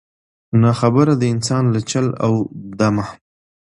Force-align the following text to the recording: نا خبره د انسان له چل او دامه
نا 0.61 0.71
خبره 0.79 1.13
د 1.17 1.23
انسان 1.33 1.63
له 1.73 1.79
چل 1.91 2.05
او 2.25 2.33
دامه 2.79 3.05